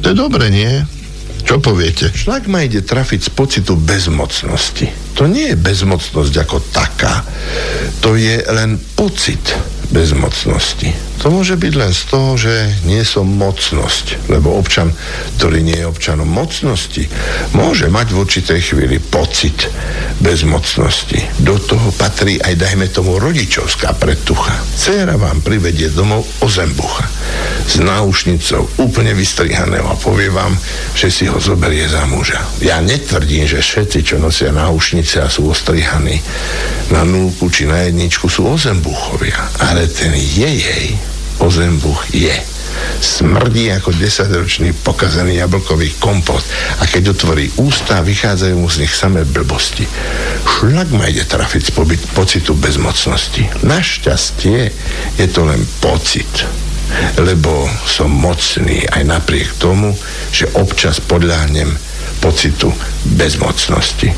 [0.00, 0.86] To je dobre, nie?
[1.46, 2.10] Čo poviete?
[2.10, 4.90] Šlak ma ide trafiť z pocitu bezmocnosti.
[5.14, 7.22] To nie je bezmocnosť ako taká.
[8.02, 9.42] To je len pocit
[9.96, 10.92] bezmocnosti.
[11.24, 12.52] To môže byť len z toho, že
[12.84, 14.28] nie som mocnosť.
[14.28, 14.92] Lebo občan,
[15.40, 17.08] ktorý nie je občanom mocnosti,
[17.56, 19.72] môže mať v určitej chvíli pocit
[20.20, 21.16] bezmocnosti.
[21.40, 24.52] Do toho patrí aj, dajme tomu, rodičovská pretucha.
[24.76, 27.08] Céra vám privedie domov ozembucha
[27.66, 30.54] s náušnicou úplne vystrihaného a povie vám,
[30.94, 32.38] že si ho zoberie za muža.
[32.62, 36.22] Ja netvrdím, že všetci, čo nosia náušnice a sú ostrihaní
[36.94, 39.34] na nulku či na jedničku, sú ozembuchovia.
[39.58, 40.94] Ale ten jej
[41.38, 42.32] ozembuch je.
[43.00, 46.44] Smrdí ako 10-ročný pokazený jablkový kompot
[46.80, 49.88] a keď otvorí ústa, vychádzajú mu z nich samé blbosti.
[50.44, 53.48] Šlak ma ide trafiť pobyt, pocitu bezmocnosti.
[53.64, 54.60] Našťastie
[55.16, 56.46] je to len pocit
[57.18, 59.90] lebo som mocný aj napriek tomu,
[60.30, 61.74] že občas podľahnem
[62.22, 62.70] pocitu
[63.18, 64.14] bezmocnosti.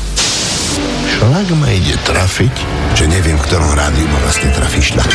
[1.17, 2.55] Šlak ma ide trafiť,
[2.95, 5.09] že neviem, ktorom rádiu ma vlastne trafí šlak.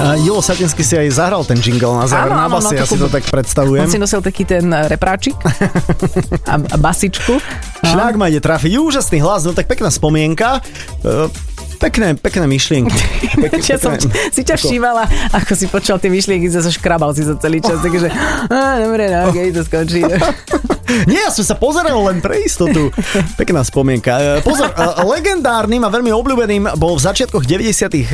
[0.00, 2.88] A Julo Satinsky si aj zahral ten jingle na záver Áno, na basi, no, ja
[2.88, 3.84] si to tak predstavujem.
[3.84, 5.36] On si nosil taký ten e, repráčik
[6.52, 7.36] a, basičku.
[7.84, 8.80] Šľak ma ide trafiť.
[8.80, 10.64] Úžasný hlas, no tak pekná spomienka.
[11.80, 12.92] Pekné, pekné myšlienky.
[13.48, 13.96] Pek, Ja som
[14.28, 18.12] si ťa všímala, ako si počul tie myšlienky, sa škrabal si za celý čas, takže
[18.52, 20.04] á, dobre, no, keď to skončí.
[21.08, 22.90] Nie, ja som sa pozeral len pre istotu.
[23.38, 24.12] Pekná spomienka.
[24.18, 28.04] E, Pozor, e, legendárnym a veľmi obľúbeným bol v začiatkoch 90 e,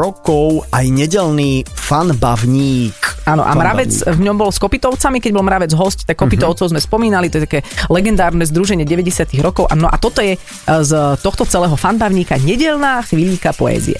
[0.00, 3.11] rokov aj nedelný fanbavník.
[3.28, 6.80] Áno, a Mravec v ňom bol s Kopitovcami, keď bol Mravec host, tak Kopitovcov sme
[6.80, 7.60] spomínali, to je také
[7.92, 9.68] legendárne združenie 90 rokov.
[9.68, 13.98] A No a toto je e, z tohto celého fanbavníka nedelná chvíľka poézie.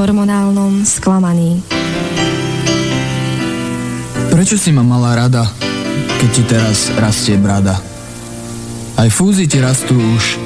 [0.00, 1.60] Hormonálnom sklamaní.
[4.32, 5.44] Prečo si ma mala rada,
[6.16, 7.76] keď ti teraz rastie brada?
[8.96, 10.40] Aj fúzy ti rastú už,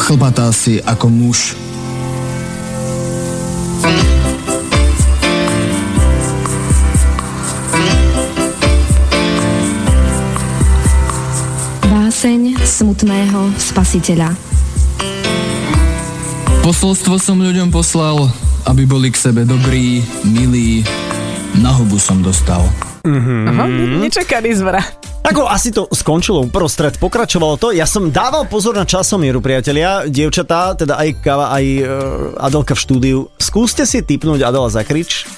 [0.00, 1.52] chlpatá si ako muž.
[11.92, 14.32] Báseň smutného spasiteľa.
[16.64, 20.82] Posolstvo som ľuďom poslal, aby boli k sebe dobrí, milí.
[21.62, 22.66] Na hubu som dostal.
[23.06, 23.64] Aha,
[24.02, 24.98] nečakaný zvrat.
[25.28, 27.68] Ako asi to skončilo uprostred, pokračovalo to.
[27.76, 31.82] Ja som dával pozor na časomieru, priatelia, dievčatá, teda aj Kava, aj e,
[32.40, 33.18] Adelka v štúdiu.
[33.36, 35.28] Skúste si typnúť Adela Zakrič,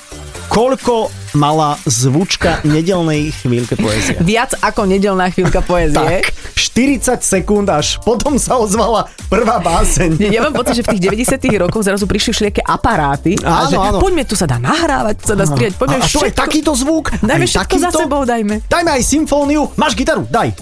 [0.46, 4.16] koľko mala zvučka nedelnej chvíľke poézie.
[4.22, 6.22] Viac ako nedelná chvíľka poézie.
[6.22, 10.30] Tak, 40 sekúnd až potom sa ozvala prvá báseň.
[10.30, 13.36] Ja mám pocit, že v tých 90 rokoch zrazu prišli všelijaké aparáty.
[13.42, 13.98] a Áno, že, áno.
[13.98, 17.10] Poďme, tu sa dá nahrávať, sa dá strieť, poďme a, a to je takýto zvuk.
[17.20, 18.00] Dajme aj všetko za takýto.
[18.06, 18.54] sebou, dajme.
[18.66, 19.62] Dajme aj symfóniu.
[19.74, 20.22] Máš gitaru?
[20.30, 20.54] Daj.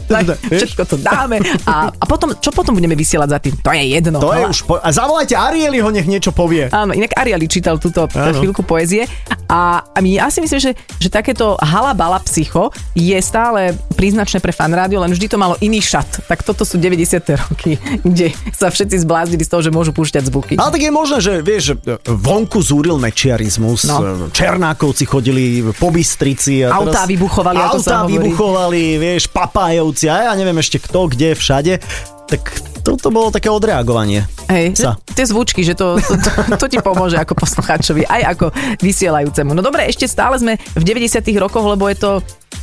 [0.49, 1.45] Všetko to dáme.
[1.69, 3.55] A, a potom, čo potom budeme vysielať za tým?
[3.61, 4.19] To je jedno.
[4.21, 4.59] To je už...
[4.65, 4.75] Po...
[4.81, 6.69] A zavolajte Arieliho, nech niečo povie.
[6.73, 9.05] Áno, inak Ariali čítal túto chvíľku poézie
[9.49, 14.39] a A, a my, ja si myslím, že, že takéto halabala psycho je stále príznačné
[14.39, 16.27] pre fan rádio, len vždy to malo iný šat.
[16.27, 17.03] Tak toto sú 90.
[17.35, 20.55] roky, kde sa všetci zbláznili z toho, že môžu púšťať zvuky.
[20.59, 24.31] Ale tak je možné, že vieš, vonku zúril mečiarizmus, no.
[24.31, 26.67] Černákovci chodili po Bystrici.
[26.67, 27.11] A Autá teraz...
[27.11, 31.73] vybuchovali, Autá vybuchovali, vieš, papájovci a ja neviem ešte kto, kde, všade.
[32.29, 32.43] Tak
[32.85, 34.25] toto bolo také odreagovanie.
[34.49, 34.97] Hej, sa.
[35.13, 38.47] tie zvučky, že to, to, to, to ti pomôže ako poslucháčovi, aj ako
[38.81, 39.53] vysielajúcemu.
[39.53, 42.11] No dobre, ešte stále sme v 90 rokoch, lebo je to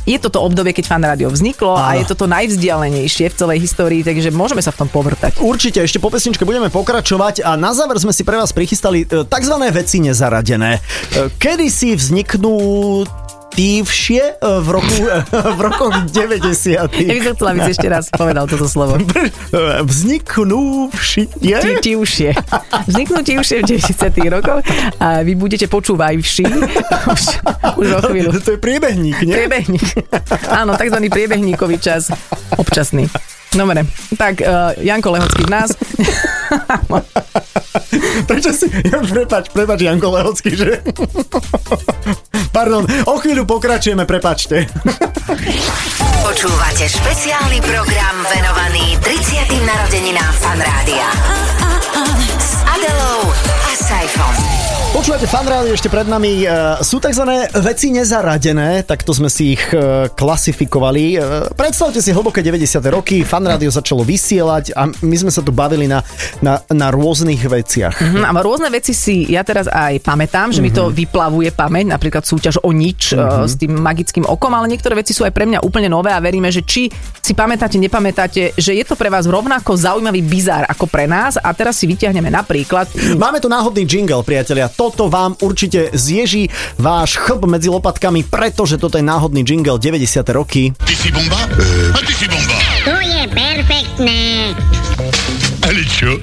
[0.06, 1.98] je toto obdobie, keď fan rádio vzniklo a Áno.
[1.98, 5.42] je toto najvzdialenejšie v celej histórii, takže môžeme sa v tom povrtať.
[5.42, 9.26] Určite, ešte po pesničke budeme pokračovať a na záver sme si pre vás prichystali e,
[9.26, 9.54] tzv.
[9.74, 10.78] veci nezaradené.
[10.78, 10.80] E,
[11.42, 12.54] Kedy si vzniknú
[13.56, 15.00] tívšie e, v, roku,
[15.32, 16.76] v rokoch 90.
[16.76, 19.00] Ja by som chcela, aby si ešte raz povedal toto slovo.
[19.88, 21.24] Vzniknú všie?
[21.40, 22.36] Ti, ti ušie.
[22.84, 24.60] Vzniknú ti ušie v 90 rokoch
[25.00, 26.44] a vy budete počúvaj vši
[27.08, 27.22] už,
[27.80, 28.30] už o chvíľu.
[28.44, 29.34] To je priebehník, nie?
[29.34, 30.04] Priebehník.
[30.52, 32.12] Áno, takzvaný priebehníkový čas.
[32.60, 33.08] Občasný.
[33.56, 33.88] Dobre,
[34.20, 35.72] tak uh, Janko Lehocký v nás.
[38.28, 38.68] Prečo si...
[38.84, 40.84] Ja, prepač, prepač, Janko Lehocký, že...
[42.52, 44.68] Pardon, o chvíľu pokračujeme, prepačte.
[46.20, 49.48] Počúvate špeciálny program venovaný 30.
[49.64, 51.08] narodeninám Fan Rádia.
[52.36, 53.32] S Adelou
[53.64, 54.34] a Saifom.
[54.90, 56.42] Počúvate fan rádio ešte pred nami.
[56.42, 56.48] e,
[56.80, 57.20] Sú tzv.
[57.60, 61.04] veci nezaradené, takto sme si ich e, klasifikovali.
[61.12, 61.18] E,
[61.52, 62.80] Predstavte si hlboké 90.
[62.88, 66.00] roky, fan rádio začalo vysielať a my sme sa tu bavili na,
[66.40, 67.92] na, na rôznych veciach.
[67.92, 72.24] Mhm, a rôzne veci si ja teraz aj pamätám, že mi to vyplavuje pamäť, napríklad
[72.24, 75.60] súťaž o nič uh, s tým magickým okom, ale niektoré veci sú aj pre mňa
[75.60, 76.88] úplne nové a veríme, že či
[77.20, 81.52] si pamätáte, nepamätáte, že je to pre vás rovnako zaujímavý bizár ako pre nás a
[81.52, 82.88] teraz si vyťahneme napríklad
[83.20, 84.72] Máme tu náhodný jingle, priatelia.
[84.72, 86.48] Toto vám určite zježí
[86.80, 90.24] váš chlb medzi lopatkami, pretože toto je náhodný jingle 90.
[90.32, 90.72] roky.
[90.72, 91.44] Ty si bomba?
[91.92, 92.56] A ty si bomba.
[92.88, 94.20] To je perfektné.
[95.66, 96.16] Ale čo?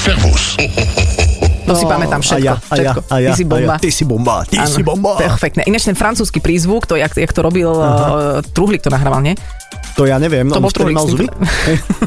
[0.00, 0.56] Servus.
[1.70, 2.42] To si pamätám všetko.
[2.42, 3.00] a ja, a ja, všetko.
[3.06, 3.74] a ja, ty si bomba.
[3.74, 3.78] ja.
[3.78, 5.12] Ty si bomba, ty Áno, si bomba.
[5.16, 5.62] Perfektné.
[5.70, 9.38] Ináč ten francúzsky prízvuk, to jak, jak to robil uh, Truhlík, to nahrával, nie?
[9.94, 11.26] To ja neviem, To on bol skôr Truhlík mal zuby.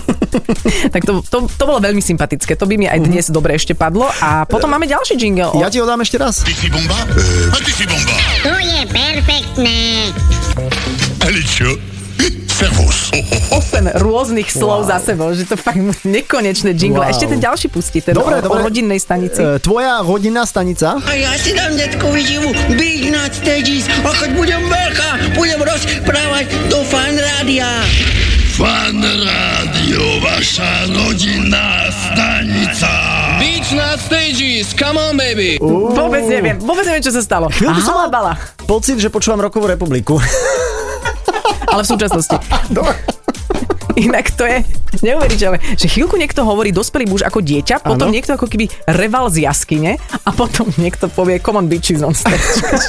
[0.94, 2.60] tak to, to, to bolo veľmi sympatické.
[2.60, 4.08] To by mi aj dnes dobre ešte padlo.
[4.20, 5.56] A potom máme ďalší jingle.
[5.60, 6.42] Ja ti ho dám ešte raz.
[6.44, 6.98] Ty si bomba?
[7.54, 8.14] A ty si bomba.
[8.44, 9.78] To je perfektné.
[11.24, 11.76] Ale čo?
[12.54, 13.10] Servus.
[13.50, 17.02] 8 rôznych slov za sebou, že to fakt nekonečné jingle.
[17.02, 17.10] Wow.
[17.10, 18.62] Ešte ten ďalší pustí, ten Dobre, o, dobre.
[18.62, 19.42] o rodinnej stanici.
[19.42, 21.02] E, Tvoja rodinná stanica?
[21.02, 26.46] A ja si dám detkovi živu Big Nut Stages a keď budem veľká, budem rozprávať
[26.70, 27.66] do fan rádia.
[28.54, 32.92] Fan rádio, vaša rodinná stanica.
[33.36, 35.58] Beach Nut Stages, come on baby.
[35.90, 37.50] Vôbec neviem, vôbec neviem, čo sa stalo.
[37.50, 38.38] Chvíľku som mal Halabala.
[38.64, 40.22] pocit, že počúvam Rokovú republiku.
[41.74, 42.38] Ale v súčasnosti.
[43.94, 44.66] Inak to je
[45.06, 48.14] neuveriteľné, že chvíľku niekto hovorí dospelý muž ako dieťa, potom Áno.
[48.14, 52.42] niekto ako keby reval z jaskyne a potom niekto povie come on bitches on stage.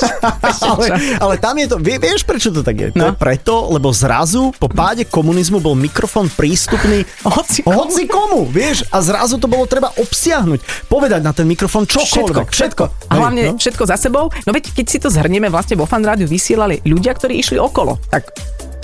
[0.65, 0.87] ale,
[1.21, 2.89] ale tam je to, vie, vieš prečo to tak je?
[2.91, 3.07] To No.
[3.07, 7.85] je preto, lebo zrazu po páde komunizmu bol mikrofón prístupný Hoci komu.
[7.85, 12.85] hoci komu, vieš, a zrazu to bolo treba obsiahnuť, povedať na ten mikrofón čokoľvek, všetko.
[13.09, 13.61] A hlavne no.
[13.61, 14.33] všetko za sebou.
[14.45, 18.01] No veď keď si to zhrnieme, vlastne vo fan rádiu vysielali ľudia, ktorí išli okolo.
[18.09, 18.25] Tak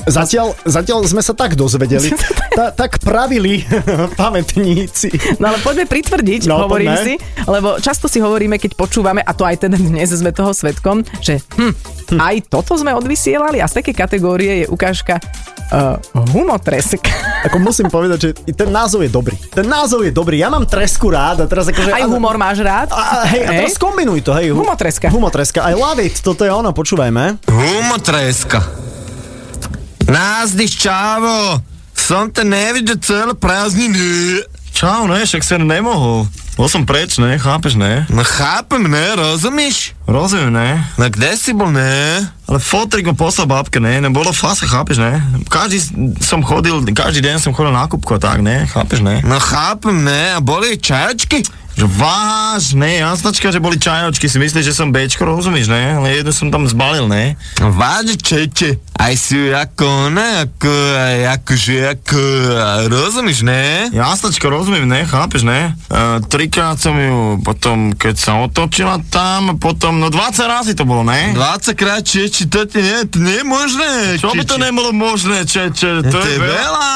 [0.02, 2.10] Zatiaľ, zatiaľ sme sa tak dozvedeli,
[2.56, 3.62] ta, tak pravili
[4.20, 5.12] pamätníci.
[5.36, 7.04] No ale poďme pritvrdiť, No, hovorím poďme.
[7.04, 11.02] si, lebo často si hovoríme, keď počúvame, a to aj teda dnes sme toho svetkom,
[11.18, 11.72] že hm,
[12.16, 15.96] aj toto sme odvysielali a z takej kategórie je ukážka uh,
[16.28, 17.04] humotresk.
[17.46, 19.36] Ako musím povedať, že ten názov je dobrý.
[19.48, 20.36] Ten názov je dobrý.
[20.36, 21.88] Ja mám tresku rád a teraz akože...
[21.90, 22.88] Aj humor máš rád?
[22.90, 24.48] A, a, hej, a teraz kombinuj to, hej.
[24.48, 25.08] hu- Humotreska.
[25.08, 25.60] Humotreska.
[25.62, 26.16] I love it.
[26.18, 27.40] Toto je ono, počúvajme.
[27.48, 28.79] Humotreska.
[30.10, 31.62] Názdyš, čávo.
[31.94, 34.42] Som te nevidel celé prázdniny.
[34.74, 36.26] Čau, ne, však sa nemohol.
[36.58, 38.10] Bol som preč, ne, chápeš, ne?
[38.10, 39.94] No chápem, ne, rozumíš?
[40.10, 40.68] Rozumiem, ne?
[40.98, 42.26] No kde si bol, ne?
[42.50, 44.02] Ale fotrik mu poslal babke, ne?
[44.02, 45.22] Nebolo fasa, chápeš, ne?
[45.46, 45.78] Každý
[46.18, 48.66] som chodil, každý deň som chodil na kúpku a tak, ne?
[48.66, 49.22] Chápeš, ne?
[49.22, 51.46] No chápem, ne, a boli čajočky?
[51.80, 55.96] Že váš, ne, jasnačka, že boli čajočky, si myslíš, že som Bčko, rozumíš, ne?
[55.96, 57.40] Ale jednu som tam zbalil, ne?
[57.56, 62.20] Vážne, čete, aj si ako, ne, ako, aj akože, ako,
[62.92, 63.88] rozumíš, ne?
[63.96, 65.08] Jasnačka, rozumiem, ne?
[65.08, 65.72] Chápeš, ne?
[65.88, 71.00] E, trikrát som ju, potom, keď sa otočila tam, potom, no 20 razy to bolo,
[71.00, 71.32] ne?
[71.32, 74.20] 20 krát čeči, to ti nie, to nie je možné.
[74.20, 76.88] Čo by to nebolo možné, če, če, to, To je je veľa.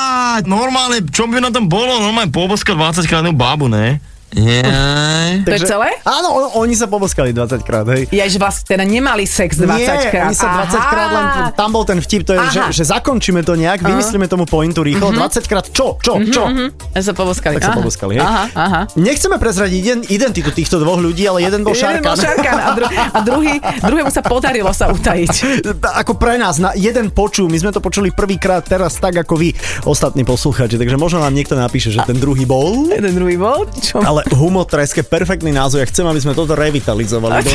[0.45, 4.13] Normálne, čo by na tom bolo, normálne poboskať 20 krát babu, ne?
[4.35, 5.31] Jaj.
[5.41, 5.89] To je celé?
[6.03, 8.11] Áno, on, oni sa poboskali 20 krát, hej.
[8.11, 10.27] Ja, že vlastne teda nemali sex 20 Nie, krát.
[10.27, 12.71] oni sa 20 krát len, tam bol ten vtip, to je, že, Aha.
[12.71, 13.89] že zakončíme to nejak, Aha.
[13.89, 15.17] vymyslíme tomu pointu rýchlo, Mhm.
[15.17, 16.43] 20 krát čo, čo, Mhm, čo.
[16.91, 17.55] Ja sa poboskali.
[17.55, 17.79] Tak sa Aha.
[17.79, 18.23] poboskali, hej.
[18.23, 18.81] Aha, aha.
[18.95, 22.57] Nechceme prezradiť iden, identitu týchto dvoch ľudí, ale jeden bol Jeden bol šarkan.
[22.57, 25.63] a, dru- a druhý, druhému sa podarilo sa utajiť.
[26.03, 29.55] Ako pre nás, na jeden počú, my sme to počuli prvýkrát teraz tak ako vy,
[29.85, 32.91] ostatní poslucháči, takže možno nám niekto napíše, že ten druhý bol.
[32.91, 33.69] Ten druhý bol?
[33.77, 34.01] Čo?
[34.01, 37.45] Ale humotresk je perfektný názov, ja chcem, aby sme toto revitalizovali.
[37.45, 37.53] Do...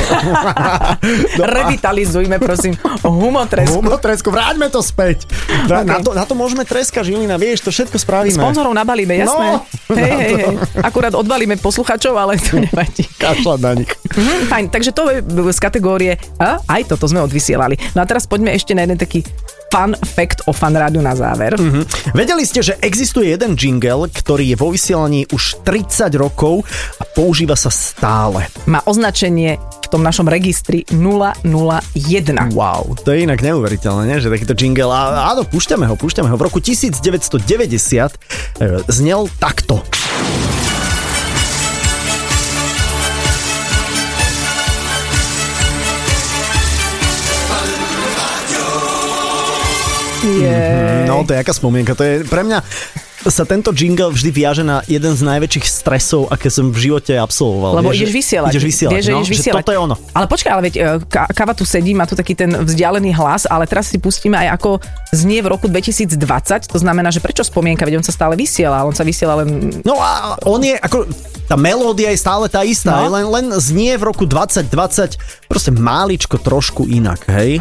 [1.40, 1.44] do...
[1.46, 3.82] Revitalizujme, prosím, humotresku.
[3.82, 5.26] Humotresku, vráťme to späť.
[5.66, 5.82] Vrá...
[5.82, 8.38] Na, to, na to môžeme treska Žilina, vieš, to všetko spravíme.
[8.38, 9.48] Sponzorov nabalíme, jasné.
[9.90, 9.98] No.
[9.98, 10.56] hej, hej, hej.
[10.86, 13.10] Akurát odvalíme posluchačov, ale to nevadí.
[13.18, 13.90] Kašľať na nich.
[13.90, 17.74] Mhm, fajn, takže to je z kategórie a aj toto sme odvysielali.
[17.98, 19.26] No a teraz poďme ešte na jeden taký
[19.70, 21.56] fun fact o fan rádiu na záver.
[21.56, 22.14] Mhm.
[22.18, 26.66] Vedeli ste, že existuje jeden jingle, ktorý je vo vysielaní už 30 rokov
[27.00, 28.50] a používa sa stále.
[28.66, 31.42] Má označenie v tom našom registri 001.
[32.54, 34.22] Wow, to je inak neuveriteľné, nie?
[34.22, 34.94] že takýto jingle.
[34.94, 36.36] A, áno, púšťame ho, púšťame ho.
[36.38, 38.18] V roku 1990 e,
[38.86, 39.82] znel takto.
[50.42, 51.06] Yeah.
[51.06, 51.94] No, to je aká spomienka.
[51.94, 52.60] To je pre mňa
[53.20, 57.76] sa tento jingle vždy viaže na jeden z najväčších stresov, aké som v živote absolvoval.
[57.76, 58.52] Lebo Vieš, ideš vysielať.
[58.56, 59.60] Ideš vysielať, Vieš, no, ideš že vysielať.
[59.60, 59.96] toto je ono.
[60.16, 63.44] Ale počkaj, ale veď e, Ka- Kava tu sedí, má tu taký ten vzdialený hlas,
[63.44, 64.80] ale teraz si pustíme aj ako
[65.12, 66.16] znie v roku 2020.
[66.72, 69.68] To znamená, že prečo spomienka, veď on sa stále vysiela, on sa vysiela len...
[69.84, 71.04] No a on je ako...
[71.44, 73.10] Tá melódia je stále tá istá, No.
[73.10, 74.70] len, len znie v roku 2020
[75.50, 77.58] proste máličko trošku inak, hej?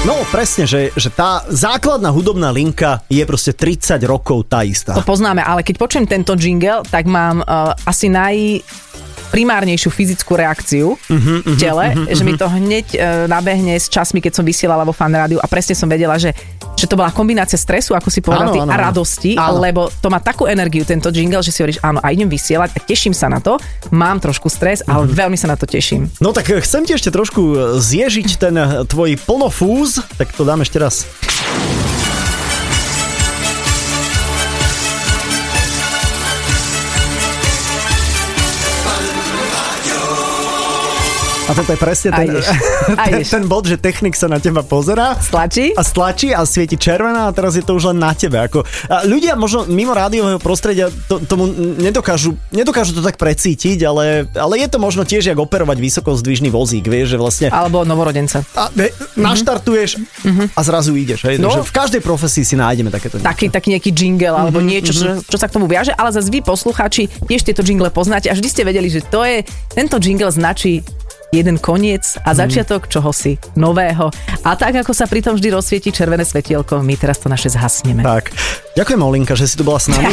[0.00, 4.96] No presne, že, že tá základná hudobná linka je proste 30 rokov tá istá.
[4.96, 8.64] To poznáme, ale keď počujem tento jingle, tak mám uh, asi naj
[9.28, 13.92] primárnejšiu fyzickú reakciu Mhm, v mhm, tele, mhm, že mi to hneď uh, nabehne s
[13.92, 16.32] časmi, keď som vysielala vo fan rádiu a presne som vedela, že,
[16.80, 19.60] že to bola kombinácia stresu, ako si povedal Áno, ty, áno, a radosti, Áno.
[19.60, 22.80] lebo to má takú energiu, tento jingle, že si hovoríš, áno, a idem vysielať a
[22.80, 25.12] teším sa na to, mám trošku stres, ale Mhm.
[25.12, 26.08] veľmi sa na to teším.
[26.18, 30.42] No tak eh, chcem ti ešte trošku eh, zježiť ten eh, tvoj plnofúz, tak to
[30.42, 31.04] dám ešte raz.
[41.50, 42.46] A toto je presne ten, ideš.
[43.10, 45.18] Ten, ten bod, že technik sa na teba pozerá.
[45.18, 45.74] Stlačí?
[45.74, 48.38] A stlačí a svieti červená a teraz je to už len na tebe.
[48.38, 54.30] Ako, a ľudia možno mimo rádiového prostredia to, tomu nedokážu, nedokážu to tak precítiť, ale,
[54.30, 58.46] ale je to možno tiež jak operovať vysokozdvižný vozík, vieš, že vlastne Alebo novorodenca.
[58.54, 59.98] a, ne, naštartuješ
[60.54, 61.26] a zrazu ideš.
[61.26, 61.42] Hej?
[61.42, 61.50] No.
[61.50, 61.66] No.
[61.66, 63.26] v každej profesii si nájdeme takéto niečo.
[63.26, 65.20] taký, taký nejaký jingle alebo Mhm, niečo, čo, mhm.
[65.26, 68.48] čo sa k tomu viaže, ale zase vy poslucháči tiež tieto jingle poznáte a vždy
[68.48, 70.82] ste vedeli, že to je, tento jingle značí
[71.30, 74.10] jeden koniec a začiatok čohosi nového.
[74.42, 78.02] A tak, ako sa pri tom vždy rozsvieti červené svetielko, my teraz to naše zhasneme.
[78.02, 78.34] Tak.
[78.74, 80.10] Ďakujem, Olinka, že si tu bola s nami.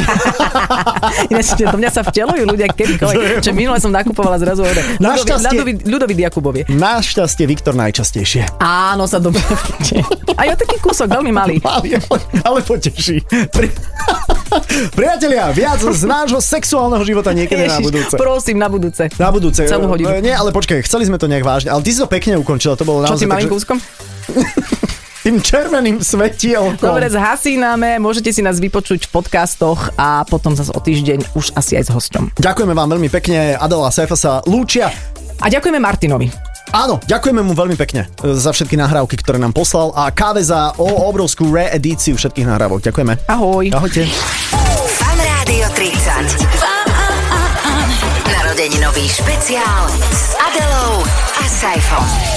[1.33, 5.73] Ináč do mňa sa vtelujú ľudia kedykoľvek, že minule som nakupovala zrazu ode Našťastie- Ľudovi,
[5.85, 6.63] Ľudovi Jakubovie.
[6.69, 8.61] Našťastie Viktor najčastejšie.
[8.61, 10.05] Áno, sa dobre vidíte.
[10.37, 11.55] A jo taký kúsok, veľmi malý.
[11.61, 13.25] Malý, ale, ale poteší.
[13.49, 13.73] Pri...
[14.93, 18.15] Priatelia, viac z nášho sexuálneho života niekedy na Ježiš, budúce.
[18.15, 19.03] prosím, na budúce.
[19.17, 19.61] Na budúce.
[19.65, 20.09] Celú hodinu.
[20.21, 21.69] Nie, ale počkaj, chceli sme to nejak vážne.
[21.73, 23.23] Ale ty si to pekne ukončila, to bolo Čo naozaj...
[23.25, 23.77] tým malým kúskom?
[25.27, 26.79] Tým červeným svetielkom.
[26.79, 31.75] Dobre, zhasíname, môžete si nás vypočuť v podcastoch a potom zase o týždeň už asi
[31.75, 32.23] aj s hosťom.
[32.39, 34.87] Ďakujeme vám veľmi pekne, Adela a Saifa sa lúčia.
[35.43, 36.46] A ďakujeme Martinovi.
[36.75, 40.75] Áno, ďakujeme mu veľmi pekne e, za všetky nahrávky, ktoré nám poslal a káve za
[40.75, 42.83] o, obrovskú reedíciu všetkých nahrávok.
[42.83, 43.23] Ďakujeme.
[43.31, 43.71] Ahoj.
[43.71, 44.03] Ahojte.
[44.99, 46.43] Fan Rádio 30.
[48.27, 51.07] Narodeninový špeciál s Adelou
[51.39, 52.36] a Saifom.